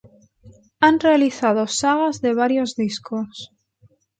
Han 0.79 0.99
realizado 0.99 1.67
sagas 1.67 2.21
de 2.21 2.33
varios 2.33 2.73
discos. 2.73 3.51